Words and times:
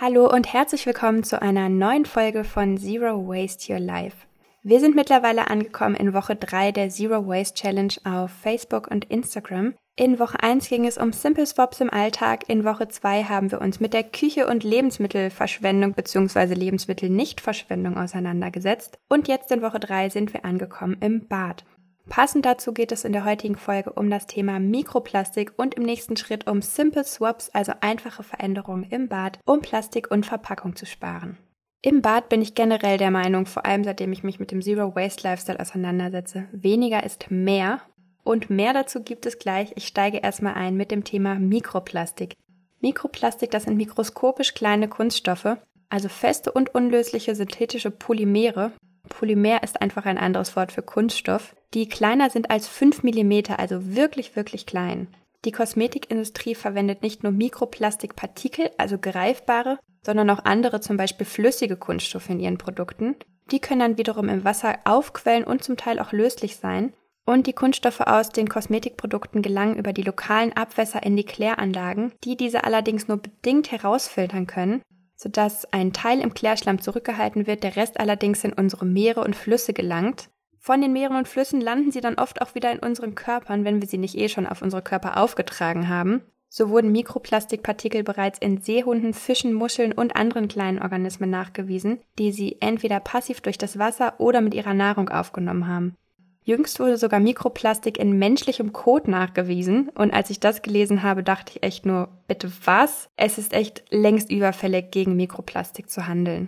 Hallo 0.00 0.26
und 0.26 0.50
herzlich 0.50 0.86
willkommen 0.86 1.22
zu 1.22 1.40
einer 1.42 1.68
neuen 1.68 2.06
Folge 2.06 2.44
von 2.44 2.78
Zero 2.78 3.28
Waste 3.28 3.70
Your 3.70 3.78
Life. 3.78 4.26
Wir 4.62 4.80
sind 4.80 4.96
mittlerweile 4.96 5.48
angekommen 5.48 5.94
in 5.94 6.14
Woche 6.14 6.34
3 6.34 6.72
der 6.72 6.88
Zero 6.88 7.26
Waste 7.26 7.54
Challenge 7.54 7.92
auf 8.02 8.30
Facebook 8.30 8.88
und 8.90 9.04
Instagram. 9.10 9.74
In 9.94 10.18
Woche 10.18 10.42
1 10.42 10.70
ging 10.70 10.86
es 10.86 10.96
um 10.96 11.12
Simple 11.12 11.44
Swaps 11.44 11.82
im 11.82 11.90
Alltag. 11.90 12.48
In 12.48 12.64
Woche 12.64 12.88
2 12.88 13.24
haben 13.24 13.52
wir 13.52 13.60
uns 13.60 13.80
mit 13.80 13.92
der 13.92 14.02
Küche 14.02 14.46
und 14.46 14.64
Lebensmittelverschwendung 14.64 15.92
bzw. 15.92 16.54
Lebensmittelnichtverschwendung 16.54 17.98
auseinandergesetzt. 17.98 18.98
Und 19.10 19.28
jetzt 19.28 19.52
in 19.52 19.60
Woche 19.60 19.78
3 19.78 20.08
sind 20.08 20.32
wir 20.32 20.46
angekommen 20.46 20.96
im 21.00 21.28
Bad. 21.28 21.64
Passend 22.08 22.44
dazu 22.44 22.72
geht 22.72 22.92
es 22.92 23.04
in 23.04 23.12
der 23.12 23.24
heutigen 23.24 23.56
Folge 23.56 23.92
um 23.92 24.10
das 24.10 24.26
Thema 24.26 24.58
Mikroplastik 24.58 25.52
und 25.56 25.74
im 25.74 25.84
nächsten 25.84 26.16
Schritt 26.16 26.46
um 26.46 26.60
Simple 26.60 27.04
Swaps, 27.04 27.50
also 27.50 27.72
einfache 27.80 28.22
Veränderungen 28.22 28.84
im 28.84 29.08
Bad, 29.08 29.38
um 29.46 29.60
Plastik 29.60 30.10
und 30.10 30.26
Verpackung 30.26 30.76
zu 30.76 30.84
sparen. 30.84 31.38
Im 31.80 32.02
Bad 32.02 32.28
bin 32.28 32.42
ich 32.42 32.54
generell 32.54 32.98
der 32.98 33.10
Meinung, 33.10 33.46
vor 33.46 33.64
allem 33.64 33.82
seitdem 33.84 34.12
ich 34.12 34.22
mich 34.22 34.38
mit 34.38 34.50
dem 34.50 34.62
Zero 34.62 34.94
Waste 34.94 35.26
Lifestyle 35.26 35.58
auseinandersetze, 35.58 36.48
weniger 36.52 37.02
ist 37.02 37.30
mehr 37.30 37.80
und 38.24 38.50
mehr 38.50 38.72
dazu 38.72 39.02
gibt 39.02 39.26
es 39.26 39.38
gleich. 39.38 39.72
Ich 39.76 39.86
steige 39.86 40.18
erstmal 40.18 40.54
ein 40.54 40.76
mit 40.76 40.90
dem 40.90 41.04
Thema 41.04 41.36
Mikroplastik. 41.36 42.36
Mikroplastik, 42.80 43.50
das 43.50 43.64
sind 43.64 43.76
mikroskopisch 43.76 44.54
kleine 44.54 44.88
Kunststoffe, 44.88 45.56
also 45.88 46.08
feste 46.08 46.52
und 46.52 46.74
unlösliche 46.74 47.34
synthetische 47.34 47.90
Polymere. 47.90 48.72
Polymer 49.08 49.62
ist 49.62 49.80
einfach 49.80 50.04
ein 50.04 50.18
anderes 50.18 50.54
Wort 50.56 50.72
für 50.72 50.82
Kunststoff, 50.82 51.54
die 51.74 51.88
kleiner 51.88 52.30
sind 52.30 52.50
als 52.50 52.68
5 52.68 53.02
mm, 53.02 53.52
also 53.56 53.94
wirklich, 53.94 54.36
wirklich 54.36 54.66
klein. 54.66 55.08
Die 55.44 55.52
Kosmetikindustrie 55.52 56.54
verwendet 56.54 57.02
nicht 57.02 57.22
nur 57.22 57.32
Mikroplastikpartikel, 57.32 58.70
also 58.78 58.98
greifbare, 58.98 59.78
sondern 60.04 60.30
auch 60.30 60.44
andere, 60.44 60.80
zum 60.80 60.96
Beispiel 60.96 61.26
flüssige 61.26 61.76
Kunststoffe 61.76 62.28
in 62.30 62.40
ihren 62.40 62.58
Produkten. 62.58 63.16
Die 63.50 63.58
können 63.58 63.80
dann 63.80 63.98
wiederum 63.98 64.28
im 64.28 64.44
Wasser 64.44 64.78
aufquellen 64.84 65.44
und 65.44 65.64
zum 65.64 65.76
Teil 65.76 65.98
auch 65.98 66.12
löslich 66.12 66.56
sein. 66.56 66.92
Und 67.24 67.46
die 67.46 67.52
Kunststoffe 67.52 68.00
aus 68.00 68.30
den 68.30 68.48
Kosmetikprodukten 68.48 69.42
gelangen 69.42 69.76
über 69.76 69.92
die 69.92 70.02
lokalen 70.02 70.52
Abwässer 70.52 71.02
in 71.04 71.16
die 71.16 71.24
Kläranlagen, 71.24 72.12
die 72.24 72.36
diese 72.36 72.64
allerdings 72.64 73.06
nur 73.06 73.18
bedingt 73.18 73.70
herausfiltern 73.70 74.48
können, 74.48 74.82
sodass 75.14 75.72
ein 75.72 75.92
Teil 75.92 76.20
im 76.20 76.34
Klärschlamm 76.34 76.80
zurückgehalten 76.80 77.46
wird, 77.46 77.62
der 77.62 77.76
Rest 77.76 78.00
allerdings 78.00 78.42
in 78.42 78.52
unsere 78.52 78.86
Meere 78.86 79.22
und 79.22 79.36
Flüsse 79.36 79.72
gelangt. 79.72 80.30
Von 80.64 80.80
den 80.80 80.92
Meeren 80.92 81.16
und 81.16 81.26
Flüssen 81.26 81.60
landen 81.60 81.90
sie 81.90 82.00
dann 82.00 82.14
oft 82.14 82.40
auch 82.40 82.54
wieder 82.54 82.70
in 82.70 82.78
unseren 82.78 83.16
Körpern, 83.16 83.64
wenn 83.64 83.80
wir 83.80 83.88
sie 83.88 83.98
nicht 83.98 84.16
eh 84.16 84.28
schon 84.28 84.46
auf 84.46 84.62
unsere 84.62 84.80
Körper 84.80 85.16
aufgetragen 85.16 85.88
haben. 85.88 86.22
So 86.48 86.68
wurden 86.68 86.92
Mikroplastikpartikel 86.92 88.04
bereits 88.04 88.38
in 88.38 88.60
Seehunden, 88.60 89.12
Fischen, 89.12 89.54
Muscheln 89.54 89.90
und 89.90 90.14
anderen 90.14 90.46
kleinen 90.46 90.80
Organismen 90.80 91.30
nachgewiesen, 91.30 91.98
die 92.16 92.30
sie 92.30 92.58
entweder 92.60 93.00
passiv 93.00 93.40
durch 93.40 93.58
das 93.58 93.76
Wasser 93.76 94.14
oder 94.18 94.40
mit 94.40 94.54
ihrer 94.54 94.72
Nahrung 94.72 95.08
aufgenommen 95.08 95.66
haben. 95.66 95.96
Jüngst 96.44 96.78
wurde 96.78 96.96
sogar 96.96 97.18
Mikroplastik 97.18 97.98
in 97.98 98.16
menschlichem 98.16 98.72
Kot 98.72 99.08
nachgewiesen 99.08 99.88
und 99.88 100.14
als 100.14 100.30
ich 100.30 100.38
das 100.38 100.62
gelesen 100.62 101.02
habe, 101.02 101.24
dachte 101.24 101.54
ich 101.56 101.64
echt 101.64 101.86
nur, 101.86 102.08
bitte 102.28 102.52
was? 102.64 103.08
Es 103.16 103.36
ist 103.36 103.52
echt 103.52 103.82
längst 103.90 104.30
überfällig, 104.30 104.92
gegen 104.92 105.16
Mikroplastik 105.16 105.90
zu 105.90 106.06
handeln. 106.06 106.46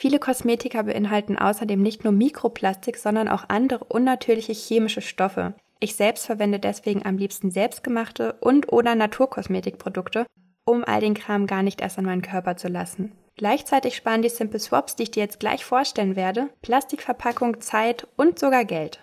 Viele 0.00 0.18
Kosmetika 0.18 0.80
beinhalten 0.80 1.36
außerdem 1.36 1.82
nicht 1.82 2.04
nur 2.04 2.14
Mikroplastik, 2.14 2.96
sondern 2.96 3.28
auch 3.28 3.44
andere 3.48 3.84
unnatürliche 3.84 4.54
chemische 4.54 5.02
Stoffe, 5.02 5.52
ich 5.78 5.94
selbst 5.94 6.24
verwende 6.24 6.58
deswegen 6.58 7.04
am 7.04 7.18
liebsten 7.18 7.50
selbstgemachte 7.50 8.34
und 8.40 8.72
oder 8.72 8.94
Naturkosmetikprodukte, 8.94 10.24
um 10.64 10.84
all 10.84 11.00
den 11.00 11.12
Kram 11.12 11.46
gar 11.46 11.62
nicht 11.62 11.82
erst 11.82 11.98
an 11.98 12.06
meinen 12.06 12.22
Körper 12.22 12.56
zu 12.56 12.68
lassen. 12.68 13.12
Gleichzeitig 13.36 13.94
sparen 13.94 14.22
die 14.22 14.30
Simple 14.30 14.58
Swaps, 14.58 14.96
die 14.96 15.02
ich 15.02 15.10
dir 15.10 15.22
jetzt 15.22 15.38
gleich 15.38 15.66
vorstellen 15.66 16.16
werde, 16.16 16.48
Plastikverpackung, 16.62 17.60
Zeit 17.60 18.06
und 18.16 18.38
sogar 18.38 18.64
Geld. 18.64 19.00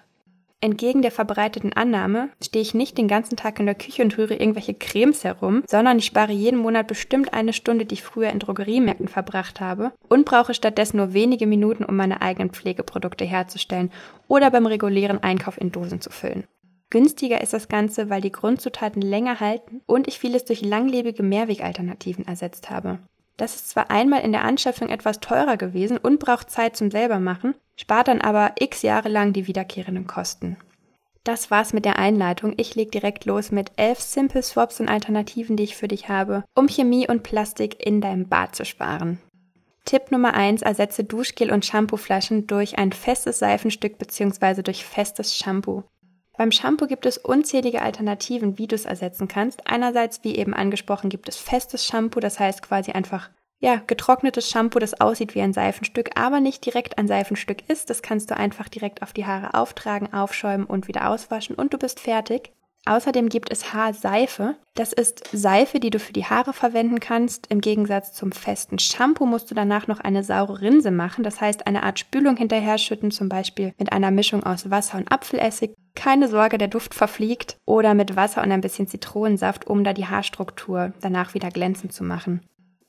Entgegen 0.59 1.03
der 1.03 1.11
verbreiteten 1.11 1.73
Annahme 1.73 2.29
stehe 2.43 2.63
ich 2.63 2.73
nicht 2.73 2.97
den 2.97 3.07
ganzen 3.07 3.35
Tag 3.35 3.59
in 3.59 3.67
der 3.67 3.75
Küche 3.75 4.01
und 4.01 4.17
rühre 4.17 4.33
irgendwelche 4.33 4.73
Cremes 4.73 5.23
herum, 5.23 5.61
sondern 5.67 5.99
ich 5.99 6.05
spare 6.05 6.31
jeden 6.31 6.57
Monat 6.57 6.87
bestimmt 6.87 7.31
eine 7.31 7.53
Stunde, 7.53 7.85
die 7.85 7.93
ich 7.93 8.01
früher 8.01 8.31
in 8.31 8.39
Drogeriemärkten 8.39 9.07
verbracht 9.07 9.61
habe 9.61 9.91
und 10.09 10.25
brauche 10.25 10.55
stattdessen 10.55 10.97
nur 10.97 11.13
wenige 11.13 11.45
Minuten, 11.45 11.85
um 11.85 11.95
meine 11.95 12.23
eigenen 12.23 12.49
Pflegeprodukte 12.49 13.23
herzustellen 13.23 13.91
oder 14.27 14.49
beim 14.49 14.65
regulären 14.65 15.21
Einkauf 15.21 15.61
in 15.61 15.71
Dosen 15.71 16.01
zu 16.01 16.09
füllen. 16.09 16.45
Günstiger 16.89 17.41
ist 17.41 17.53
das 17.53 17.67
Ganze, 17.67 18.09
weil 18.09 18.21
die 18.21 18.31
Grundzutaten 18.31 19.01
länger 19.01 19.39
halten 19.39 19.81
und 19.85 20.07
ich 20.07 20.17
vieles 20.17 20.45
durch 20.45 20.61
langlebige 20.61 21.21
Mehrwegalternativen 21.21 22.25
ersetzt 22.25 22.71
habe. 22.71 22.97
Das 23.35 23.55
ist 23.55 23.69
zwar 23.69 23.91
einmal 23.91 24.21
in 24.21 24.31
der 24.31 24.43
Anschaffung 24.43 24.89
etwas 24.89 25.19
teurer 25.19 25.57
gewesen 25.57 25.97
und 25.97 26.19
braucht 26.19 26.49
Zeit 26.49 26.75
zum 26.75 26.89
selbermachen, 26.89 27.53
spart 27.77 28.09
dann 28.09 28.19
aber 28.19 28.51
x 28.59 28.81
Jahre 28.81 29.07
lang 29.07 29.31
die 29.31 29.47
wiederkehrenden 29.47 30.07
Kosten. 30.07 30.57
Das 31.23 31.51
war's 31.51 31.73
mit 31.73 31.85
der 31.85 31.99
Einleitung. 31.99 32.53
Ich 32.55 32.75
leg 32.75 32.91
direkt 32.91 33.25
los 33.25 33.51
mit 33.51 33.71
elf 33.75 33.99
Simple 33.99 34.41
Swaps 34.41 34.79
und 34.79 34.87
Alternativen, 34.87 35.57
die 35.57 35.63
ich 35.63 35.75
für 35.75 35.87
dich 35.87 36.09
habe, 36.09 36.43
um 36.55 36.67
Chemie 36.67 37.07
und 37.07 37.23
Plastik 37.23 37.85
in 37.85 37.99
deinem 37.99 38.29
Bad 38.29 38.55
zu 38.55 38.63
sparen. 38.63 39.19
Tipp 39.83 40.09
Nummer 40.09 40.33
eins: 40.33 40.61
Ersetze 40.61 41.03
Duschgel 41.03 41.51
und 41.51 41.65
Shampooflaschen 41.65 42.47
durch 42.47 42.77
ein 42.77 42.93
festes 42.93 43.39
Seifenstück 43.39 43.97
bzw. 43.97 44.61
durch 44.63 44.85
festes 44.85 45.35
Shampoo. 45.35 45.83
Beim 46.37 46.51
Shampoo 46.51 46.87
gibt 46.87 47.05
es 47.05 47.17
unzählige 47.17 47.81
Alternativen, 47.81 48.57
wie 48.57 48.67
du 48.67 48.75
es 48.75 48.85
ersetzen 48.85 49.27
kannst. 49.27 49.67
Einerseits, 49.67 50.23
wie 50.23 50.35
eben 50.35 50.53
angesprochen, 50.53 51.09
gibt 51.09 51.27
es 51.27 51.35
festes 51.35 51.85
Shampoo, 51.85 52.19
das 52.19 52.39
heißt 52.39 52.61
quasi 52.61 52.91
einfach 52.91 53.31
ja, 53.59 53.81
getrocknetes 53.87 54.49
Shampoo, 54.49 54.79
das 54.79 55.01
aussieht 55.01 55.33
wie 55.33 55.41
ein 55.41 55.53
Seifenstück, 55.53 56.11
aber 56.15 56.39
nicht 56.39 56.65
direkt 56.65 56.97
ein 56.97 57.07
Seifenstück 57.07 57.67
ist. 57.69 57.89
Das 57.89 58.01
kannst 58.01 58.29
du 58.29 58.37
einfach 58.37 58.69
direkt 58.69 59.01
auf 59.01 59.13
die 59.13 59.25
Haare 59.25 59.55
auftragen, 59.55 60.13
aufschäumen 60.13 60.67
und 60.67 60.87
wieder 60.87 61.09
auswaschen 61.09 61.55
und 61.55 61.73
du 61.73 61.77
bist 61.77 61.99
fertig. 61.99 62.51
Außerdem 62.87 63.27
gibt 63.27 63.51
es 63.51 63.73
Haarseife. 63.73 64.55
Das 64.75 64.93
ist 64.93 65.29
Seife, 65.33 65.81
die 65.81 65.89
du 65.89 65.99
für 65.99 66.13
die 66.13 66.23
Haare 66.23 66.53
verwenden 66.53 67.01
kannst. 67.01 67.47
Im 67.47 67.59
Gegensatz 67.59 68.13
zum 68.13 68.31
festen 68.31 68.79
Shampoo 68.79 69.25
musst 69.25 69.51
du 69.51 69.55
danach 69.55 69.87
noch 69.87 69.99
eine 69.99 70.23
saure 70.23 70.61
Rinse 70.61 70.91
machen. 70.91 71.23
Das 71.25 71.41
heißt, 71.41 71.67
eine 71.67 71.83
Art 71.83 71.99
Spülung 71.99 72.37
hinterher 72.37 72.77
schütten, 72.77 73.11
zum 73.11 73.27
Beispiel 73.27 73.73
mit 73.77 73.91
einer 73.91 74.11
Mischung 74.11 74.43
aus 74.43 74.69
Wasser 74.69 74.99
und 74.99 75.11
Apfelessig. 75.11 75.73
Keine 75.95 76.29
Sorge, 76.29 76.57
der 76.57 76.69
Duft 76.69 76.93
verfliegt. 76.93 77.57
Oder 77.65 77.93
mit 77.93 78.15
Wasser 78.15 78.41
und 78.41 78.53
ein 78.53 78.61
bisschen 78.61 78.87
Zitronensaft, 78.87 79.67
um 79.67 79.83
da 79.83 79.91
die 79.91 80.07
Haarstruktur 80.07 80.93
danach 81.01 81.33
wieder 81.33 81.49
glänzend 81.49 81.91
zu 81.91 82.05
machen. 82.05 82.41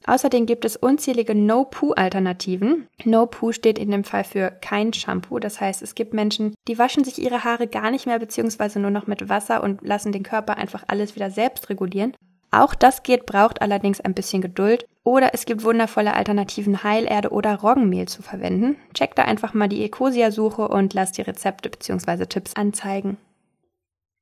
Außerdem 0.09 0.47
gibt 0.47 0.65
es 0.65 0.77
unzählige 0.77 1.35
No-Poo-Alternativen. 1.35 2.89
No-Poo 3.05 3.53
steht 3.53 3.79
in 3.79 3.91
dem 3.91 4.05
Fall 4.05 4.25
für 4.25 4.51
kein 4.63 4.95
Shampoo. 4.95 5.39
Das 5.39 5.61
heißt, 5.61 5.83
es 5.83 5.95
gibt 5.95 6.15
Menschen, 6.15 6.55
die 6.67 6.79
waschen 6.79 7.05
sich 7.05 7.23
ihre 7.23 7.45
Haare 7.45 7.67
gar 7.67 7.91
nicht 7.91 8.07
mehr 8.07 8.19
beziehungsweise 8.19 8.81
nur 8.81 8.91
noch 8.91 9.07
mit 9.07 9.29
Wasser 9.29 9.63
und 9.63 9.83
lassen 9.83 10.11
den 10.11 10.23
Körper 10.23 10.57
einfach 10.57 10.85
alles 10.87 11.15
wieder 11.15 11.31
selbst 11.31 11.69
regulieren. 11.69 12.15
Auch 12.51 12.75
das 12.75 13.03
geht, 13.03 13.27
braucht 13.27 13.61
allerdings 13.61 14.01
ein 14.01 14.15
bisschen 14.15 14.41
Geduld. 14.41 14.87
Oder 15.05 15.35
es 15.35 15.45
gibt 15.45 15.63
wundervolle 15.63 16.15
Alternativen, 16.15 16.83
Heilerde 16.83 17.29
oder 17.29 17.57
Roggenmehl 17.57 18.09
zu 18.09 18.23
verwenden. 18.23 18.77
Check 18.95 19.15
da 19.15 19.25
einfach 19.25 19.53
mal 19.53 19.69
die 19.69 19.85
Ecosia-Suche 19.85 20.69
und 20.69 20.95
lass 20.95 21.13
die 21.13 21.23
Rezepte 21.23 21.69
bzw. 21.69 22.25
Tipps 22.25 22.55
anzeigen. 22.55 23.19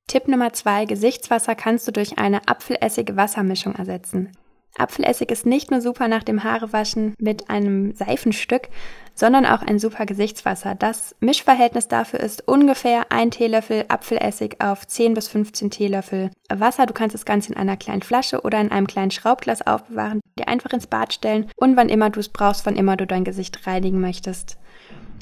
Tipp 0.08 0.26
Nummer 0.26 0.52
zwei: 0.52 0.84
Gesichtswasser 0.84 1.54
kannst 1.54 1.86
du 1.86 1.92
durch 1.92 2.18
eine 2.18 2.48
Apfelessig-Wassermischung 2.48 3.76
ersetzen. 3.76 4.32
Apfelessig 4.78 5.30
ist 5.30 5.46
nicht 5.46 5.70
nur 5.70 5.80
super 5.80 6.08
nach 6.08 6.22
dem 6.22 6.44
Haarewaschen 6.44 7.14
mit 7.18 7.48
einem 7.50 7.94
Seifenstück, 7.94 8.68
sondern 9.14 9.46
auch 9.46 9.62
ein 9.62 9.78
super 9.78 10.04
Gesichtswasser. 10.04 10.74
Das 10.74 11.16
Mischverhältnis 11.20 11.88
dafür 11.88 12.20
ist 12.20 12.46
ungefähr 12.46 13.06
ein 13.10 13.30
Teelöffel 13.30 13.86
Apfelessig 13.88 14.56
auf 14.60 14.86
10 14.86 15.14
bis 15.14 15.28
15 15.28 15.70
Teelöffel 15.70 16.30
Wasser. 16.52 16.86
Du 16.86 16.92
kannst 16.92 17.14
das 17.14 17.24
Ganze 17.24 17.52
in 17.52 17.58
einer 17.58 17.78
kleinen 17.78 18.02
Flasche 18.02 18.42
oder 18.42 18.60
in 18.60 18.70
einem 18.70 18.86
kleinen 18.86 19.10
Schraubglas 19.10 19.66
aufbewahren, 19.66 20.20
dir 20.38 20.48
einfach 20.48 20.72
ins 20.72 20.86
Bad 20.86 21.14
stellen 21.14 21.50
und 21.56 21.76
wann 21.76 21.88
immer 21.88 22.10
du 22.10 22.20
es 22.20 22.28
brauchst, 22.28 22.66
wann 22.66 22.76
immer 22.76 22.96
du 22.96 23.06
dein 23.06 23.24
Gesicht 23.24 23.66
reinigen 23.66 24.00
möchtest, 24.00 24.58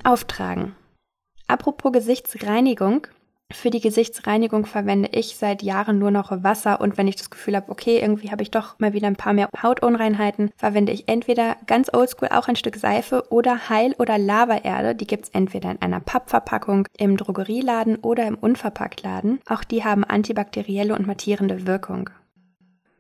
auftragen. 0.03 0.75
Apropos 1.47 1.93
Gesichtsreinigung, 1.93 3.07
für 3.57 3.71
die 3.71 3.81
Gesichtsreinigung 3.81 4.67
verwende 4.67 5.11
ich 5.13 5.37
seit 5.37 5.63
Jahren 5.63 5.99
nur 5.99 6.11
noch 6.11 6.31
Wasser 6.43 6.81
und 6.81 6.99
wenn 6.99 7.09
ich 7.09 7.17
das 7.17 7.31
Gefühl 7.31 7.57
habe, 7.57 7.71
okay, 7.71 7.99
irgendwie 8.01 8.31
habe 8.31 8.43
ich 8.43 8.51
doch 8.51 8.79
mal 8.79 8.93
wieder 8.93 9.07
ein 9.07 9.17
paar 9.17 9.33
mehr 9.33 9.49
Hautunreinheiten, 9.63 10.51
verwende 10.57 10.93
ich 10.93 11.09
entweder 11.09 11.57
ganz 11.67 11.93
oldschool 11.93 12.29
auch 12.29 12.49
ein 12.49 12.57
Stück 12.57 12.77
Seife 12.77 13.25
oder 13.31 13.69
Heil- 13.69 13.97
oder 13.99 14.19
Lavaerde. 14.19 14.95
Die 14.95 15.07
gibt's 15.07 15.31
entweder 15.31 15.71
in 15.71 15.83
einer 15.83 16.01
Pappverpackung, 16.01 16.87
im 16.99 17.17
Drogerieladen 17.17 17.97
oder 17.97 18.27
im 18.27 18.37
Unverpacktladen. 18.37 19.41
Auch 19.49 19.65
die 19.65 19.85
haben 19.85 20.05
antibakterielle 20.05 20.95
und 20.95 21.07
mattierende 21.07 21.67
Wirkung. 21.67 22.11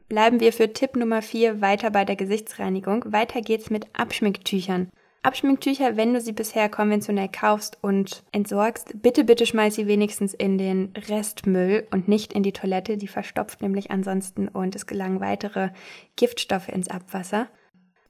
Bleiben 0.08 0.40
wir 0.40 0.52
für 0.52 0.72
Tipp 0.72 0.96
Nummer 0.96 1.22
4 1.22 1.60
weiter 1.60 1.90
bei 1.90 2.04
der 2.04 2.16
Gesichtsreinigung. 2.16 3.04
Weiter 3.08 3.40
geht's 3.40 3.70
mit 3.70 3.86
Abschminktüchern. 3.94 4.90
Abschminktücher, 5.24 5.96
wenn 5.96 6.12
du 6.12 6.20
sie 6.20 6.32
bisher 6.32 6.68
konventionell 6.68 7.28
kaufst 7.28 7.78
und 7.80 8.24
entsorgst, 8.32 9.00
bitte, 9.02 9.24
bitte 9.24 9.46
schmeiß 9.46 9.74
sie 9.74 9.86
wenigstens 9.86 10.34
in 10.34 10.58
den 10.58 10.92
Restmüll 11.08 11.86
und 11.90 12.08
nicht 12.08 12.34
in 12.34 12.42
die 12.42 12.52
Toilette. 12.52 12.98
Die 12.98 13.08
verstopft 13.08 13.62
nämlich 13.62 13.90
ansonsten 13.90 14.48
und 14.48 14.76
es 14.76 14.86
gelangen 14.86 15.20
weitere 15.20 15.70
Giftstoffe 16.16 16.68
ins 16.68 16.88
Abwasser. 16.88 17.48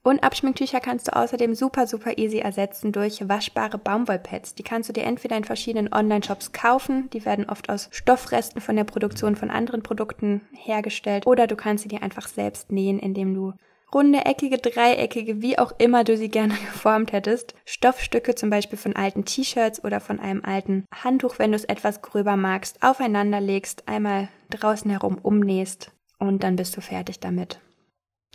Und 0.03 0.23
Abschminktücher 0.23 0.81
kannst 0.81 1.07
du 1.07 1.15
außerdem 1.15 1.55
super, 1.55 1.87
super 1.87 2.19
easy 2.19 2.37
ersetzen 2.37 2.91
durch 2.91 3.27
waschbare 3.27 3.79
Baumwollpads. 3.79 4.53
Die 4.53 4.61
kannst 4.61 4.87
du 4.87 4.93
dir 4.93 5.05
entweder 5.05 5.35
in 5.35 5.45
verschiedenen 5.45 5.91
Online-Shops 5.91 6.51
kaufen. 6.51 7.09
Die 7.09 7.25
werden 7.25 7.49
oft 7.49 7.69
aus 7.69 7.89
Stoffresten 7.91 8.61
von 8.61 8.75
der 8.75 8.83
Produktion 8.83 9.35
von 9.35 9.49
anderen 9.49 9.81
Produkten 9.81 10.41
hergestellt. 10.51 11.25
Oder 11.25 11.47
du 11.47 11.55
kannst 11.55 11.81
sie 11.81 11.89
dir 11.89 12.03
einfach 12.03 12.27
selbst 12.27 12.71
nähen, 12.71 12.99
indem 12.99 13.33
du 13.33 13.53
runde, 13.95 14.25
eckige, 14.25 14.57
dreieckige, 14.57 15.41
wie 15.41 15.57
auch 15.57 15.71
immer 15.79 16.03
du 16.03 16.17
sie 16.17 16.29
gerne 16.29 16.53
geformt 16.71 17.13
hättest. 17.13 17.55
Stoffstücke 17.65 18.35
zum 18.35 18.51
Beispiel 18.51 18.77
von 18.77 18.95
alten 18.95 19.25
T-Shirts 19.25 19.83
oder 19.83 19.99
von 19.99 20.19
einem 20.19 20.43
alten 20.43 20.85
Handtuch, 20.93 21.39
wenn 21.39 21.51
du 21.51 21.55
es 21.55 21.63
etwas 21.63 22.03
gröber 22.03 22.35
magst, 22.35 22.83
aufeinander 22.83 23.41
legst, 23.41 23.87
einmal 23.87 24.27
draußen 24.51 24.91
herum 24.91 25.17
umnähst 25.23 25.91
und 26.19 26.43
dann 26.43 26.57
bist 26.57 26.75
du 26.77 26.81
fertig 26.81 27.19
damit. 27.19 27.59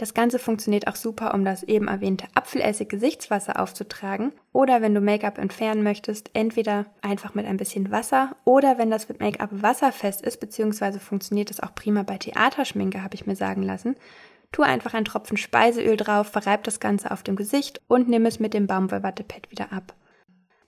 Das 0.00 0.14
Ganze 0.14 0.38
funktioniert 0.38 0.88
auch 0.88 0.96
super, 0.96 1.34
um 1.34 1.44
das 1.44 1.62
eben 1.62 1.86
erwähnte 1.86 2.24
Apfelessig-Gesichtswasser 2.34 3.60
aufzutragen 3.60 4.32
oder 4.50 4.80
wenn 4.80 4.94
du 4.94 5.02
Make-up 5.02 5.36
entfernen 5.36 5.82
möchtest, 5.82 6.30
entweder 6.32 6.86
einfach 7.02 7.34
mit 7.34 7.44
ein 7.44 7.58
bisschen 7.58 7.90
Wasser 7.90 8.34
oder 8.46 8.78
wenn 8.78 8.90
das 8.90 9.10
mit 9.10 9.20
Make-up 9.20 9.50
wasserfest 9.52 10.22
ist, 10.22 10.40
beziehungsweise 10.40 11.00
funktioniert 11.00 11.50
das 11.50 11.60
auch 11.60 11.74
prima 11.74 12.02
bei 12.02 12.16
Theaterschminke, 12.16 13.02
habe 13.02 13.14
ich 13.14 13.26
mir 13.26 13.36
sagen 13.36 13.62
lassen. 13.62 13.94
Tu 14.52 14.62
einfach 14.62 14.94
einen 14.94 15.04
Tropfen 15.04 15.36
Speiseöl 15.36 15.96
drauf, 15.96 16.28
verreib 16.28 16.64
das 16.64 16.80
Ganze 16.80 17.10
auf 17.10 17.22
dem 17.22 17.36
Gesicht 17.36 17.80
und 17.86 18.08
nimm 18.08 18.26
es 18.26 18.40
mit 18.40 18.52
dem 18.54 18.66
Baumwollwattepad 18.66 19.50
wieder 19.50 19.72
ab. 19.72 19.94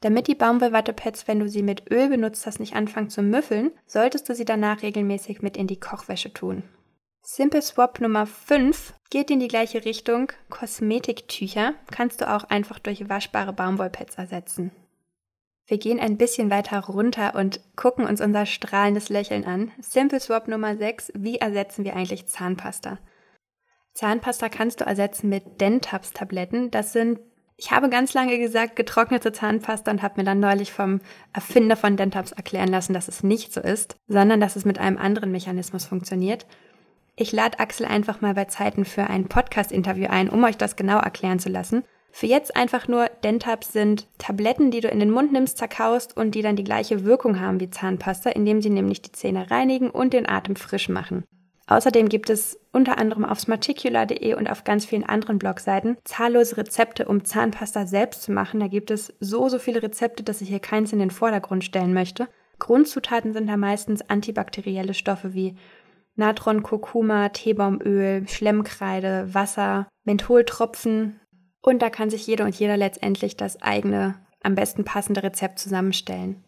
Damit 0.00 0.26
die 0.26 0.34
Baumwollwattepads, 0.34 1.28
wenn 1.28 1.40
du 1.40 1.48
sie 1.48 1.62
mit 1.62 1.90
Öl 1.90 2.08
benutzt 2.08 2.46
hast, 2.46 2.60
nicht 2.60 2.74
anfangen 2.74 3.10
zu 3.10 3.22
müffeln, 3.22 3.70
solltest 3.86 4.28
du 4.28 4.34
sie 4.34 4.44
danach 4.44 4.82
regelmäßig 4.82 5.42
mit 5.42 5.56
in 5.56 5.68
die 5.68 5.78
Kochwäsche 5.78 6.32
tun. 6.32 6.64
Simple 7.24 7.62
Swap 7.62 8.00
Nummer 8.00 8.26
5 8.26 8.94
geht 9.10 9.30
in 9.30 9.38
die 9.38 9.46
gleiche 9.46 9.84
Richtung. 9.84 10.32
Kosmetiktücher 10.50 11.74
kannst 11.92 12.20
du 12.20 12.28
auch 12.28 12.44
einfach 12.44 12.80
durch 12.80 13.08
waschbare 13.08 13.52
Baumwollpads 13.52 14.16
ersetzen. 14.16 14.72
Wir 15.68 15.78
gehen 15.78 16.00
ein 16.00 16.18
bisschen 16.18 16.50
weiter 16.50 16.80
runter 16.80 17.36
und 17.36 17.60
gucken 17.76 18.06
uns 18.06 18.20
unser 18.20 18.44
strahlendes 18.44 19.08
Lächeln 19.08 19.44
an. 19.44 19.70
Simple 19.80 20.18
Swap 20.18 20.48
Nummer 20.48 20.76
6. 20.76 21.12
Wie 21.14 21.36
ersetzen 21.36 21.84
wir 21.84 21.94
eigentlich 21.94 22.26
Zahnpasta? 22.26 22.98
Zahnpasta 23.94 24.48
kannst 24.48 24.80
du 24.80 24.84
ersetzen 24.84 25.28
mit 25.28 25.60
Dentabs-Tabletten. 25.60 26.70
Das 26.70 26.92
sind, 26.92 27.20
ich 27.56 27.70
habe 27.70 27.90
ganz 27.90 28.14
lange 28.14 28.38
gesagt, 28.38 28.76
getrocknete 28.76 29.32
Zahnpasta 29.32 29.90
und 29.90 30.02
habe 30.02 30.20
mir 30.20 30.24
dann 30.24 30.40
neulich 30.40 30.72
vom 30.72 31.00
Erfinder 31.32 31.76
von 31.76 31.96
Dentabs 31.96 32.32
erklären 32.32 32.68
lassen, 32.68 32.94
dass 32.94 33.08
es 33.08 33.22
nicht 33.22 33.52
so 33.52 33.60
ist, 33.60 33.96
sondern 34.08 34.40
dass 34.40 34.56
es 34.56 34.64
mit 34.64 34.78
einem 34.78 34.98
anderen 34.98 35.30
Mechanismus 35.30 35.84
funktioniert. 35.84 36.46
Ich 37.14 37.32
lade 37.32 37.60
Axel 37.60 37.84
einfach 37.84 38.22
mal 38.22 38.34
bei 38.34 38.46
Zeiten 38.46 38.86
für 38.86 39.08
ein 39.08 39.28
Podcast-Interview 39.28 40.06
ein, 40.08 40.30
um 40.30 40.42
euch 40.44 40.56
das 40.56 40.76
genau 40.76 40.98
erklären 40.98 41.38
zu 41.38 41.50
lassen. 41.50 41.84
Für 42.10 42.26
jetzt 42.26 42.56
einfach 42.56 42.88
nur, 42.88 43.06
Dentabs 43.24 43.72
sind 43.72 44.06
Tabletten, 44.18 44.70
die 44.70 44.80
du 44.80 44.88
in 44.88 45.00
den 45.00 45.10
Mund 45.10 45.32
nimmst, 45.32 45.56
zerkaust 45.58 46.16
und 46.16 46.34
die 46.34 46.42
dann 46.42 46.56
die 46.56 46.64
gleiche 46.64 47.04
Wirkung 47.04 47.40
haben 47.40 47.58
wie 47.58 47.70
Zahnpasta, 47.70 48.30
indem 48.30 48.60
sie 48.60 48.70
nämlich 48.70 49.00
die 49.00 49.12
Zähne 49.12 49.50
reinigen 49.50 49.90
und 49.90 50.12
den 50.12 50.28
Atem 50.28 50.56
frisch 50.56 50.90
machen. 50.90 51.24
Außerdem 51.66 52.08
gibt 52.08 52.28
es 52.28 52.58
unter 52.72 52.98
anderem 52.98 53.24
auf 53.24 53.40
smarticular.de 53.40 54.34
und 54.34 54.50
auf 54.50 54.64
ganz 54.64 54.84
vielen 54.84 55.04
anderen 55.04 55.38
Blogseiten 55.38 55.96
zahllose 56.04 56.56
Rezepte, 56.56 57.06
um 57.06 57.24
Zahnpasta 57.24 57.86
selbst 57.86 58.22
zu 58.22 58.32
machen. 58.32 58.60
Da 58.60 58.66
gibt 58.66 58.90
es 58.90 59.14
so, 59.20 59.48
so 59.48 59.58
viele 59.58 59.82
Rezepte, 59.82 60.22
dass 60.22 60.40
ich 60.40 60.48
hier 60.48 60.60
keins 60.60 60.92
in 60.92 60.98
den 60.98 61.10
Vordergrund 61.10 61.64
stellen 61.64 61.94
möchte. 61.94 62.28
Grundzutaten 62.58 63.32
sind 63.32 63.48
da 63.48 63.56
meistens 63.56 64.08
antibakterielle 64.08 64.94
Stoffe 64.94 65.34
wie 65.34 65.56
Natron, 66.14 66.62
Kurkuma, 66.62 67.30
Teebaumöl, 67.30 68.28
Schlemmkreide, 68.28 69.32
Wasser, 69.32 69.88
Mentholtropfen. 70.04 71.20
Und 71.62 71.80
da 71.80 71.90
kann 71.90 72.10
sich 72.10 72.26
jeder 72.26 72.44
und 72.44 72.54
jeder 72.54 72.76
letztendlich 72.76 73.36
das 73.36 73.62
eigene, 73.62 74.16
am 74.42 74.54
besten 74.54 74.84
passende 74.84 75.22
Rezept 75.22 75.58
zusammenstellen. 75.58 76.44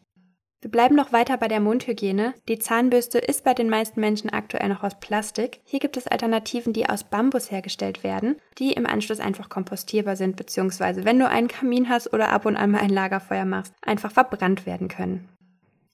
Wir 0.64 0.70
bleiben 0.70 0.94
noch 0.94 1.12
weiter 1.12 1.36
bei 1.36 1.46
der 1.46 1.60
Mundhygiene. 1.60 2.32
Die 2.48 2.58
Zahnbürste 2.58 3.18
ist 3.18 3.44
bei 3.44 3.52
den 3.52 3.68
meisten 3.68 4.00
Menschen 4.00 4.30
aktuell 4.30 4.70
noch 4.70 4.82
aus 4.82 4.98
Plastik. 4.98 5.60
Hier 5.64 5.78
gibt 5.78 5.98
es 5.98 6.06
Alternativen, 6.06 6.72
die 6.72 6.88
aus 6.88 7.04
Bambus 7.04 7.50
hergestellt 7.50 8.02
werden, 8.02 8.36
die 8.56 8.72
im 8.72 8.86
Anschluss 8.86 9.20
einfach 9.20 9.50
kompostierbar 9.50 10.16
sind, 10.16 10.36
beziehungsweise 10.36 11.04
wenn 11.04 11.18
du 11.18 11.28
einen 11.28 11.48
Kamin 11.48 11.90
hast 11.90 12.14
oder 12.14 12.30
ab 12.30 12.46
und 12.46 12.56
an 12.56 12.70
mal 12.70 12.80
ein 12.80 12.88
Lagerfeuer 12.88 13.44
machst, 13.44 13.74
einfach 13.82 14.10
verbrannt 14.10 14.64
werden 14.64 14.88
können. 14.88 15.28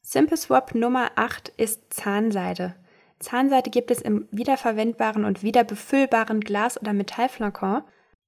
Simple 0.02 0.36
Swap 0.36 0.72
Nummer 0.72 1.10
8 1.16 1.48
ist 1.56 1.92
Zahnseide. 1.92 2.76
Zahnseide 3.18 3.70
gibt 3.70 3.90
es 3.90 4.00
im 4.00 4.28
wiederverwendbaren 4.30 5.24
und 5.24 5.42
wiederbefüllbaren 5.42 6.42
Glas- 6.42 6.80
oder 6.80 6.92
Metallflakon 6.92 7.82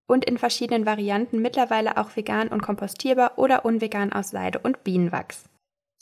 und 0.09 0.25
in 0.25 0.39
verschiedenen 0.39 0.87
Varianten, 0.87 1.41
mittlerweile 1.41 1.99
auch 1.99 2.17
vegan 2.17 2.49
und 2.49 2.63
kompostierbar 2.63 3.39
oder 3.39 3.65
unvegan 3.65 4.13
aus 4.13 4.31
Seide 4.31 4.59
und 4.59 4.83
Bienenwachs. 4.83 5.45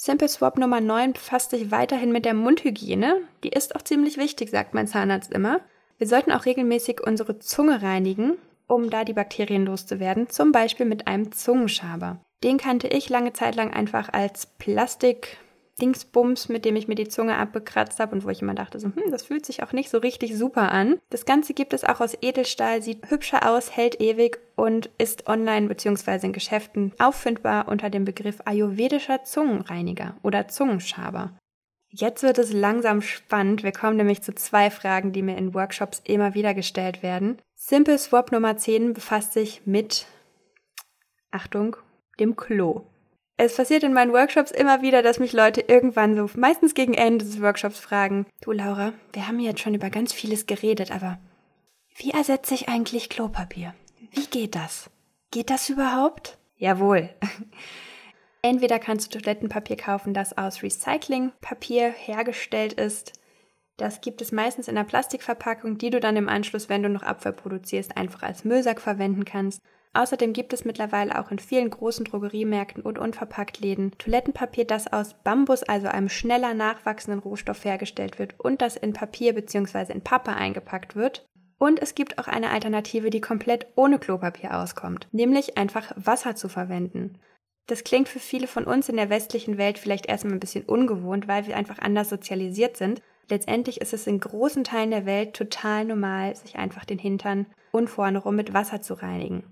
Simple 0.03 0.29
Swap 0.29 0.57
Nummer 0.57 0.81
9 0.81 1.13
befasst 1.13 1.51
sich 1.51 1.71
weiterhin 1.71 2.11
mit 2.11 2.25
der 2.25 2.33
Mundhygiene. 2.33 3.21
Die 3.45 3.51
ist 3.51 3.77
auch 3.77 3.83
ziemlich 3.83 4.17
wichtig, 4.17 4.49
sagt 4.49 4.73
mein 4.73 4.87
Zahnarzt 4.87 5.31
immer. 5.31 5.61
Wir 5.99 6.07
sollten 6.07 6.33
auch 6.33 6.47
regelmäßig 6.47 7.03
unsere 7.07 7.39
Zunge 7.39 7.83
reinigen, 7.83 8.39
um 8.67 8.89
da 8.89 9.05
die 9.05 9.13
Bakterien 9.13 9.67
loszuwerden, 9.67 10.31
zum 10.31 10.53
Beispiel 10.53 10.87
mit 10.87 11.07
einem 11.07 11.33
Zungenschaber. 11.33 12.19
Den 12.43 12.57
kannte 12.57 12.89
ich 12.89 13.11
lange 13.11 13.35
Zeit 13.35 13.57
lang 13.57 13.75
einfach 13.75 14.11
als 14.11 14.47
Plastik 14.47 15.37
Dingsbums, 15.81 16.49
mit 16.49 16.65
dem 16.65 16.77
ich 16.77 16.89
mir 16.89 16.95
die 16.95 17.09
Zunge 17.09 17.37
abgekratzt 17.37 18.01
habe 18.01 18.15
und 18.15 18.25
wo 18.25 18.29
ich 18.29 18.43
immer 18.43 18.55
dachte, 18.55 18.79
so, 18.79 18.89
hm, 18.89 19.11
das 19.11 19.25
fühlt 19.25 19.47
sich 19.47 19.63
auch 19.63 19.73
nicht 19.73 19.91
so 19.91 19.99
richtig 19.99 20.37
super 20.37 20.73
an. 20.73 20.99
Das 21.11 21.25
Ganze 21.25 21.55
gibt 21.55 21.73
es 21.73 21.85
auch 21.85 22.01
aus 22.01 22.17
Edelstahl, 22.21 22.83
sieht 22.83 23.11
hübscher 23.11 23.51
aus, 23.51 23.75
hält 23.77 24.01
ewig 24.01 24.39
und 24.57 24.91
ist 24.99 25.27
online 25.27 25.69
bzw. 25.69 26.27
in 26.27 26.33
Geschäften 26.33 26.93
auffindbar 26.99 27.69
unter 27.69 27.91
dem 27.91 28.05
Begriff 28.05 28.41
ayurvedischer 28.45 29.25
Zungenreiniger 29.25 30.17
oder 30.23 30.49
Zungenschaber. 30.49 31.33
Jetzt 31.93 32.23
wird 32.23 32.39
es 32.39 32.53
langsam 32.53 33.03
spannend. 33.03 33.65
Wir 33.65 33.73
kommen 33.73 33.97
nämlich 33.97 34.23
zu 34.23 34.33
zwei 34.33 34.71
Fragen, 34.71 35.13
die 35.13 35.23
mir 35.23 35.37
in 35.37 35.55
Workshops 35.55 36.01
immer 36.05 36.35
wieder 36.35 36.55
gestellt 36.55 37.03
werden. 37.03 37.43
Simple 37.57 37.99
Swap 37.99 38.31
Nummer 38.31 38.57
10 38.57 38.95
befasst 38.95 39.33
sich 39.33 39.67
mit, 39.67 40.07
Achtung, 41.33 41.77
dem 42.21 42.37
Klo. 42.37 42.87
Es 43.43 43.57
passiert 43.57 43.85
in 43.85 43.95
meinen 43.95 44.13
Workshops 44.13 44.51
immer 44.51 44.83
wieder, 44.83 45.01
dass 45.01 45.19
mich 45.19 45.33
Leute 45.33 45.63
irgendwann 45.63 46.15
so, 46.15 46.29
meistens 46.39 46.75
gegen 46.75 46.93
Ende 46.93 47.25
des 47.25 47.41
Workshops 47.41 47.79
fragen, 47.79 48.27
du 48.43 48.53
Laura, 48.53 48.93
wir 49.15 49.27
haben 49.27 49.41
jetzt 49.41 49.61
schon 49.61 49.73
über 49.73 49.89
ganz 49.89 50.13
vieles 50.13 50.45
geredet, 50.45 50.91
aber 50.91 51.19
wie 51.97 52.11
ersetze 52.11 52.53
ich 52.53 52.69
eigentlich 52.69 53.09
Klopapier? 53.09 53.75
Wie 54.13 54.27
geht 54.27 54.55
das? 54.55 54.91
Geht 55.31 55.49
das 55.49 55.71
überhaupt? 55.71 56.37
Jawohl. 56.59 57.09
Entweder 58.43 58.79
kannst 58.79 59.15
du 59.15 59.19
Toilettenpapier 59.19 59.79
kaufen, 59.79 60.13
das 60.13 60.37
aus 60.37 60.63
Recyclingpapier 60.63 61.95
hergestellt 61.97 62.75
ist. 62.75 63.15
Das 63.79 64.03
gibt 64.03 64.21
es 64.21 64.33
meistens 64.33 64.69
in 64.69 64.77
einer 64.77 64.87
Plastikverpackung, 64.87 65.79
die 65.79 65.89
du 65.89 65.99
dann 65.99 66.17
im 66.17 66.29
Anschluss, 66.29 66.69
wenn 66.69 66.83
du 66.83 66.91
noch 66.91 67.03
Abfall 67.03 67.33
produzierst, 67.33 67.97
einfach 67.97 68.23
als 68.23 68.45
Müllsack 68.45 68.83
verwenden 68.83 69.25
kannst. 69.25 69.63
Außerdem 69.93 70.33
gibt 70.33 70.53
es 70.53 70.65
mittlerweile 70.65 71.19
auch 71.19 71.33
in 71.33 71.41
vielen 71.41 71.69
großen 71.69 72.05
Drogeriemärkten 72.05 72.83
und 72.83 72.99
Unverpacktläden 72.99 73.93
Toilettenpapier, 73.99 74.65
das 74.65 74.93
aus 74.93 75.15
Bambus, 75.25 75.65
also 75.65 75.89
einem 75.89 76.09
schneller 76.09 76.55
nachwachsenden 76.55 77.21
Rohstoff 77.21 77.65
hergestellt 77.65 78.19
wird 78.21 78.39
und 78.39 78.63
das 78.63 78.77
in 78.77 78.93
Papier 78.93 79.35
bzw. 79.35 79.93
in 79.93 80.03
Pappe 80.03 80.33
eingepackt 80.33 80.95
wird. 80.95 81.27
Und 81.59 81.83
es 81.83 81.95
gibt 81.95 82.19
auch 82.19 82.29
eine 82.29 82.51
Alternative, 82.51 83.11
die 83.11 83.21
komplett 83.21 83.67
ohne 83.75 83.99
Klopapier 83.99 84.57
auskommt, 84.57 85.09
nämlich 85.13 85.59
einfach 85.59 85.93
Wasser 85.97 86.37
zu 86.37 86.49
verwenden. 86.49 87.19
Das 87.67 87.85
klingt 87.85 88.09
für 88.09 88.21
viele 88.21 88.47
von 88.47 88.65
uns 88.65 88.89
in 88.89 88.97
der 88.97 89.11
westlichen 89.11 89.59
Welt 89.59 89.79
vielleicht 89.79 90.07
erstmal 90.07 90.35
ein 90.35 90.41
bisschen 90.41 90.65
ungewohnt, 90.65 91.29
weil 91.29 91.47
wir 91.47 91.57
einfach 91.57 91.79
anders 91.79 92.09
sozialisiert 92.09 92.77
sind. 92.77 93.03
Letztendlich 93.29 93.81
ist 93.81 93.93
es 93.93 94.07
in 94.07 94.21
großen 94.21 94.65
Teilen 94.65 94.91
der 94.91 95.07
Welt 95.07 95.35
total 95.35 95.85
normal, 95.85 96.35
sich 96.35 96.57
einfach 96.57 96.85
den 96.85 96.99
Hintern 96.99 97.47
und 97.73 97.91
vorne 97.91 98.19
rum 98.19 98.37
mit 98.37 98.55
Wasser 98.55 98.81
zu 98.83 98.95
reinigen. 98.95 99.45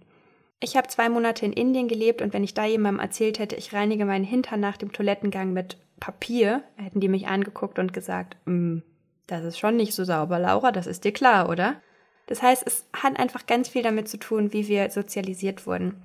Ich 0.61 0.77
habe 0.77 0.89
zwei 0.89 1.09
Monate 1.09 1.47
in 1.47 1.53
Indien 1.53 1.87
gelebt 1.87 2.21
und 2.21 2.33
wenn 2.33 2.43
ich 2.43 2.55
da 2.55 2.65
jemandem 2.65 3.01
erzählt 3.01 3.39
hätte, 3.39 3.57
ich 3.57 3.73
reinige 3.73 4.05
meinen 4.05 4.25
Hintern 4.25 4.61
nach 4.61 4.77
dem 4.77 4.93
Toilettengang 4.93 5.53
mit 5.53 5.77
Papier, 6.01 6.63
hätten 6.77 7.01
die 7.01 7.09
mich 7.09 7.29
angeguckt 7.29 7.79
und 7.79 7.93
gesagt, 7.93 8.37
mm, 8.47 8.79
das 9.27 9.45
ist 9.45 9.59
schon 9.59 9.77
nicht 9.77 9.95
so 9.95 10.05
sauber, 10.05 10.39
Laura, 10.39 10.73
das 10.73 10.87
ist 10.87 11.05
dir 11.05 11.13
klar, 11.13 11.49
oder? 11.49 11.81
Das 12.27 12.43
heißt, 12.43 12.67
es 12.67 12.87
hat 12.93 13.19
einfach 13.19 13.47
ganz 13.47 13.69
viel 13.69 13.83
damit 13.83 14.09
zu 14.09 14.19
tun, 14.19 14.53
wie 14.53 14.69
wir 14.69 14.91
sozialisiert 14.91 15.67
wurden. 15.67 16.03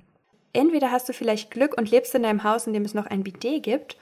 Entweder 0.52 0.90
hast 0.90 1.08
du 1.08 1.12
vielleicht 1.12 1.50
Glück 1.50 1.76
und 1.76 1.90
lebst 1.90 2.14
in 2.14 2.22
deinem 2.22 2.44
Haus, 2.44 2.66
in 2.66 2.72
dem 2.72 2.84
es 2.84 2.94
noch 2.94 3.06
ein 3.06 3.24
Bidet 3.24 3.62
gibt, 3.62 3.96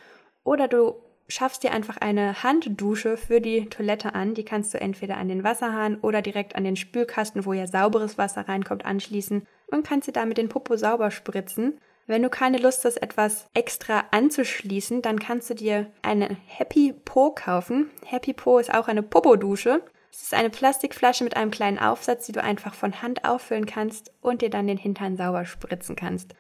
oder 0.45 0.69
du 0.69 0.97
schaffst 1.29 1.63
dir 1.63 1.73
einfach 1.73 1.97
eine 1.99 2.43
Handdusche 2.43 3.17
für 3.17 3.41
die 3.41 3.67
Toilette 3.67 4.15
an. 4.15 4.35
Die 4.35 4.45
kannst 4.45 4.75
du 4.75 4.81
entweder 4.81 5.17
an 5.17 5.29
den 5.29 5.45
Wasserhahn 5.45 5.99
oder 6.01 6.23
direkt 6.23 6.57
an 6.57 6.65
den 6.65 6.77
Spülkasten, 6.77 7.47
wo 7.47 7.53
ja 7.53 7.67
sauberes 7.67 8.19
Wasser 8.19 8.49
reinkommt, 8.49 8.85
anschließen 8.85 9.47
und 9.69 9.87
kannst 9.87 10.09
dir 10.09 10.13
damit 10.13 10.39
den 10.39 10.49
Popo 10.49 10.77
sauber 10.77 11.11
spritzen. 11.11 11.79
Wenn 12.07 12.23
du 12.23 12.31
keine 12.31 12.59
Lust 12.59 12.85
hast, 12.85 12.97
etwas 12.97 13.47
extra 13.55 14.05
anzuschließen, 14.11 15.03
dann 15.03 15.21
kannst 15.21 15.51
du 15.51 15.55
dir 15.55 15.87
eine 16.03 16.37
Happy 16.47 16.93
Po 17.05 17.31
kaufen. 17.31 17.91
Happy 18.05 18.33
Po 18.33 18.59
ist 18.59 18.75
auch 18.75 18.89
eine 18.89 19.03
Popo-Dusche. 19.03 19.83
Es 20.11 20.23
ist 20.23 20.35
eine 20.35 20.51
Plastikflasche 20.51 21.25
mit 21.25 21.37
einem 21.37 21.51
kleinen 21.51 21.79
Aufsatz, 21.79 22.27
die 22.27 22.33
du 22.33 22.43
einfach 22.43 22.75
von 22.75 23.01
Hand 23.01 23.25
auffüllen 23.25 23.67
kannst 23.67 24.13
und 24.21 24.43
dir 24.43 24.51
dann 24.51 24.67
den 24.67 24.77
Hintern 24.77 25.17
sauber 25.17 25.47
spritzen 25.47 25.97
kannst. 25.97 26.35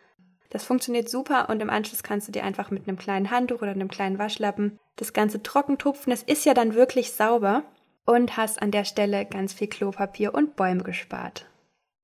Das 0.52 0.64
funktioniert 0.64 1.08
super 1.08 1.48
und 1.48 1.62
im 1.62 1.70
Anschluss 1.70 2.02
kannst 2.02 2.28
du 2.28 2.32
dir 2.32 2.44
einfach 2.44 2.70
mit 2.70 2.86
einem 2.86 2.98
kleinen 2.98 3.30
Handtuch 3.30 3.62
oder 3.62 3.70
einem 3.70 3.88
kleinen 3.88 4.18
Waschlappen 4.18 4.78
das 4.96 5.14
Ganze 5.14 5.42
trocken 5.42 5.78
tupfen. 5.78 6.12
Es 6.12 6.22
ist 6.22 6.44
ja 6.44 6.52
dann 6.52 6.74
wirklich 6.74 7.12
sauber 7.12 7.62
und 8.04 8.36
hast 8.36 8.60
an 8.60 8.70
der 8.70 8.84
Stelle 8.84 9.24
ganz 9.24 9.54
viel 9.54 9.68
Klopapier 9.68 10.34
und 10.34 10.54
Bäume 10.54 10.82
gespart. 10.82 11.46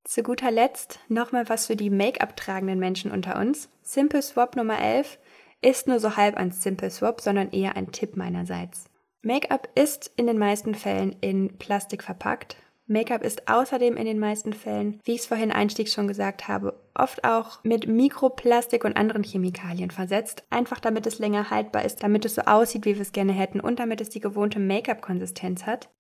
Zu 0.04 0.22
guter 0.22 0.50
Letzt 0.50 0.98
nochmal 1.08 1.50
was 1.50 1.66
für 1.66 1.76
die 1.76 1.90
Make-up 1.90 2.38
tragenden 2.38 2.78
Menschen 2.78 3.10
unter 3.10 3.38
uns. 3.38 3.68
Simple 3.82 4.22
Swap 4.22 4.56
Nummer 4.56 4.80
11 4.80 5.18
ist 5.60 5.86
nur 5.86 6.00
so 6.00 6.16
halb 6.16 6.38
ein 6.38 6.50
Simple 6.50 6.90
Swap, 6.90 7.20
sondern 7.20 7.50
eher 7.50 7.76
ein 7.76 7.92
Tipp 7.92 8.16
meinerseits. 8.16 8.86
Make-up 9.20 9.68
ist 9.74 10.10
in 10.16 10.26
den 10.26 10.38
meisten 10.38 10.74
Fällen 10.74 11.14
in 11.20 11.58
Plastik 11.58 12.02
verpackt. 12.02 12.56
Make-up 12.88 13.22
ist 13.22 13.48
außerdem 13.48 13.96
in 13.96 14.06
den 14.06 14.18
meisten 14.18 14.54
Fällen, 14.54 14.98
wie 15.04 15.12
ich 15.12 15.20
es 15.20 15.26
vorhin 15.26 15.52
einstiegs 15.52 15.92
schon 15.92 16.08
gesagt 16.08 16.48
habe, 16.48 16.80
oft 16.94 17.22
auch 17.22 17.62
mit 17.62 17.86
Mikroplastik 17.86 18.84
und 18.84 18.96
anderen 18.96 19.22
Chemikalien 19.22 19.90
versetzt, 19.90 20.44
einfach 20.48 20.80
damit 20.80 21.06
es 21.06 21.18
länger 21.18 21.50
haltbar 21.50 21.84
ist, 21.84 22.02
damit 22.02 22.24
es 22.24 22.34
so 22.34 22.42
aussieht, 22.42 22.86
wie 22.86 22.94
wir 22.94 23.02
es 23.02 23.12
gerne 23.12 23.32
hätten 23.32 23.60
und 23.60 23.78
damit 23.78 24.00
es 24.00 24.08
die 24.08 24.20
gewohnte 24.20 24.58
Make-up-Konsistenz 24.58 25.66
hat. 25.66 25.90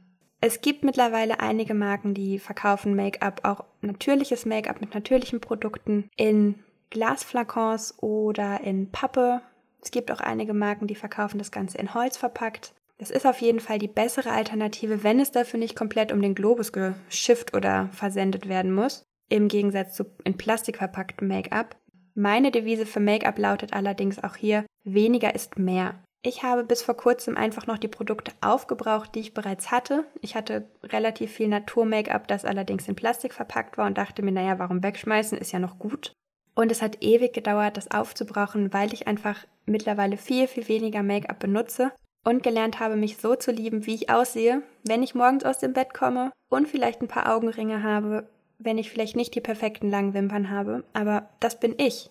Es 0.40 0.60
gibt 0.62 0.82
mittlerweile 0.82 1.40
einige 1.40 1.74
Marken, 1.74 2.14
die 2.14 2.38
verkaufen 2.38 2.94
Make-up, 2.96 3.40
auch 3.42 3.64
natürliches 3.82 4.46
Make-up 4.46 4.80
mit 4.80 4.94
natürlichen 4.94 5.40
Produkten 5.40 6.08
in 6.16 6.54
Glasflakons 6.90 8.02
oder 8.02 8.60
in 8.62 8.90
Pappe. 8.90 9.42
Es 9.82 9.90
gibt 9.90 10.10
auch 10.10 10.20
einige 10.20 10.54
Marken, 10.54 10.86
die 10.86 10.94
verkaufen 10.94 11.38
das 11.38 11.50
Ganze 11.50 11.76
in 11.78 11.92
Holz 11.92 12.16
verpackt. 12.16 12.72
Das 12.98 13.10
ist 13.10 13.26
auf 13.26 13.40
jeden 13.40 13.60
Fall 13.60 13.78
die 13.78 13.88
bessere 13.88 14.32
Alternative, 14.32 15.04
wenn 15.04 15.20
es 15.20 15.30
dafür 15.30 15.60
nicht 15.60 15.76
komplett 15.76 16.12
um 16.12 16.20
den 16.20 16.34
Globus 16.34 16.72
geschifft 16.72 17.54
oder 17.54 17.88
versendet 17.92 18.48
werden 18.48 18.72
muss, 18.72 19.04
im 19.28 19.46
Gegensatz 19.46 19.94
zu 19.94 20.04
in 20.24 20.36
Plastik 20.36 20.78
verpacktem 20.78 21.28
Make-up. 21.28 21.76
Meine 22.14 22.50
Devise 22.50 22.86
für 22.86 22.98
Make-up 22.98 23.38
lautet 23.38 23.72
allerdings 23.72 24.22
auch 24.22 24.34
hier, 24.34 24.66
weniger 24.82 25.34
ist 25.36 25.58
mehr. 25.58 26.02
Ich 26.22 26.42
habe 26.42 26.64
bis 26.64 26.82
vor 26.82 26.96
kurzem 26.96 27.36
einfach 27.36 27.68
noch 27.68 27.78
die 27.78 27.86
Produkte 27.86 28.32
aufgebraucht, 28.40 29.14
die 29.14 29.20
ich 29.20 29.34
bereits 29.34 29.70
hatte. 29.70 30.04
Ich 30.20 30.34
hatte 30.34 30.68
relativ 30.82 31.30
viel 31.30 31.46
Natur-Make-up, 31.46 32.26
das 32.26 32.44
allerdings 32.44 32.88
in 32.88 32.96
Plastik 32.96 33.32
verpackt 33.32 33.78
war 33.78 33.86
und 33.86 33.96
dachte 33.96 34.22
mir, 34.22 34.32
naja, 34.32 34.58
warum 34.58 34.82
wegschmeißen, 34.82 35.38
ist 35.38 35.52
ja 35.52 35.60
noch 35.60 35.78
gut. 35.78 36.10
Und 36.56 36.72
es 36.72 36.82
hat 36.82 37.04
ewig 37.04 37.32
gedauert, 37.32 37.76
das 37.76 37.92
aufzubrauchen, 37.92 38.72
weil 38.72 38.92
ich 38.92 39.06
einfach 39.06 39.46
mittlerweile 39.66 40.16
viel, 40.16 40.48
viel 40.48 40.66
weniger 40.66 41.04
Make-up 41.04 41.38
benutze 41.38 41.92
und 42.24 42.42
gelernt 42.42 42.80
habe, 42.80 42.96
mich 42.96 43.16
so 43.16 43.34
zu 43.36 43.52
lieben, 43.52 43.86
wie 43.86 43.94
ich 43.94 44.10
aussehe, 44.10 44.62
wenn 44.84 45.02
ich 45.02 45.14
morgens 45.14 45.44
aus 45.44 45.58
dem 45.58 45.72
Bett 45.72 45.94
komme 45.94 46.32
und 46.48 46.68
vielleicht 46.68 47.00
ein 47.00 47.08
paar 47.08 47.34
Augenringe 47.34 47.82
habe, 47.82 48.28
wenn 48.58 48.78
ich 48.78 48.90
vielleicht 48.90 49.16
nicht 49.16 49.34
die 49.34 49.40
perfekten 49.40 49.90
langen 49.90 50.14
Wimpern 50.14 50.50
habe, 50.50 50.84
aber 50.92 51.28
das 51.40 51.60
bin 51.60 51.74
ich. 51.78 52.10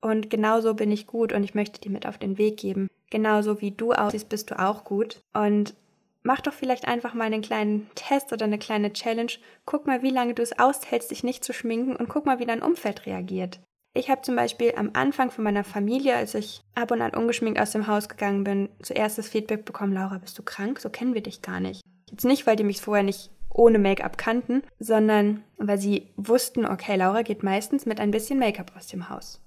Und 0.00 0.30
genauso 0.30 0.74
bin 0.74 0.90
ich 0.90 1.06
gut 1.06 1.32
und 1.32 1.44
ich 1.44 1.54
möchte 1.54 1.80
dir 1.80 1.90
mit 1.90 2.06
auf 2.06 2.18
den 2.18 2.38
Weg 2.38 2.56
geben. 2.56 2.88
Genauso 3.10 3.60
wie 3.60 3.72
du 3.72 3.92
aussiehst, 3.92 4.28
bist 4.28 4.50
du 4.50 4.58
auch 4.58 4.84
gut. 4.84 5.20
Und 5.34 5.74
mach 6.22 6.40
doch 6.40 6.54
vielleicht 6.54 6.88
einfach 6.88 7.12
mal 7.12 7.24
einen 7.24 7.42
kleinen 7.42 7.90
Test 7.94 8.32
oder 8.32 8.46
eine 8.46 8.58
kleine 8.58 8.92
Challenge. 8.92 9.32
Guck 9.66 9.86
mal, 9.86 10.02
wie 10.02 10.10
lange 10.10 10.34
du 10.34 10.42
es 10.42 10.58
aushältst, 10.58 11.10
dich 11.10 11.22
nicht 11.22 11.44
zu 11.44 11.52
schminken 11.52 11.96
und 11.96 12.08
guck 12.08 12.24
mal, 12.24 12.38
wie 12.38 12.46
dein 12.46 12.62
Umfeld 12.62 13.04
reagiert. 13.04 13.60
Ich 13.92 14.08
habe 14.08 14.22
zum 14.22 14.36
Beispiel 14.36 14.72
am 14.76 14.90
Anfang 14.92 15.30
von 15.30 15.42
meiner 15.42 15.64
Familie, 15.64 16.14
als 16.14 16.34
ich 16.34 16.62
ab 16.74 16.92
und 16.92 17.02
an 17.02 17.14
ungeschminkt 17.14 17.58
aus 17.58 17.72
dem 17.72 17.88
Haus 17.88 18.08
gegangen 18.08 18.44
bin, 18.44 18.68
zuerst 18.82 19.18
das 19.18 19.28
Feedback 19.28 19.64
bekommen, 19.64 19.92
Laura, 19.92 20.18
bist 20.18 20.38
du 20.38 20.42
krank? 20.44 20.78
So 20.78 20.90
kennen 20.90 21.14
wir 21.14 21.22
dich 21.22 21.42
gar 21.42 21.58
nicht. 21.58 21.82
Jetzt 22.08 22.24
nicht, 22.24 22.46
weil 22.46 22.56
die 22.56 22.64
mich 22.64 22.80
vorher 22.80 23.02
nicht 23.02 23.30
ohne 23.52 23.80
Make-up 23.80 24.16
kannten, 24.16 24.62
sondern 24.78 25.42
weil 25.58 25.78
sie 25.78 26.08
wussten, 26.16 26.66
okay, 26.66 26.94
Laura 26.96 27.22
geht 27.22 27.42
meistens 27.42 27.84
mit 27.84 27.98
ein 27.98 28.12
bisschen 28.12 28.38
Make-up 28.38 28.72
aus 28.76 28.86
dem 28.86 29.08
Haus. 29.08 29.40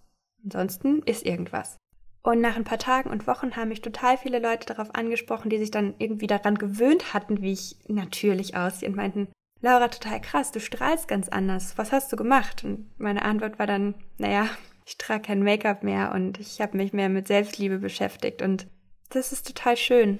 Ansonsten 0.43 1.01
ist 1.03 1.25
irgendwas. 1.25 1.77
Und 2.21 2.41
nach 2.41 2.55
ein 2.55 2.63
paar 2.65 2.79
Tagen 2.79 3.09
und 3.09 3.27
Wochen 3.27 3.55
haben 3.55 3.69
mich 3.69 3.81
total 3.81 4.17
viele 4.17 4.39
Leute 4.39 4.65
darauf 4.65 4.93
angesprochen, 4.95 5.49
die 5.49 5.57
sich 5.57 5.71
dann 5.71 5.93
irgendwie 5.99 6.27
daran 6.27 6.57
gewöhnt 6.57 7.13
hatten, 7.13 7.41
wie 7.41 7.53
ich 7.53 7.77
natürlich 7.87 8.55
aussehe 8.55 8.89
und 8.89 8.95
meinten, 8.95 9.27
Laura, 9.63 9.87
total 9.87 10.19
krass, 10.19 10.51
du 10.51 10.59
strahlst 10.59 11.07
ganz 11.07 11.29
anders. 11.29 11.77
Was 11.77 11.93
hast 11.93 12.11
du 12.11 12.17
gemacht? 12.17 12.65
Und 12.65 12.85
meine 12.99 13.23
Antwort 13.23 13.59
war 13.59 13.65
dann, 13.65 13.95
naja, 14.17 14.49
ich 14.85 14.97
trage 14.97 15.21
kein 15.21 15.41
Make-up 15.41 15.83
mehr 15.83 16.11
und 16.13 16.37
ich 16.37 16.59
habe 16.59 16.75
mich 16.75 16.91
mehr 16.91 17.07
mit 17.07 17.29
Selbstliebe 17.29 17.77
beschäftigt 17.77 18.41
und 18.41 18.67
das 19.09 19.31
ist 19.31 19.47
total 19.47 19.77
schön. 19.77 20.19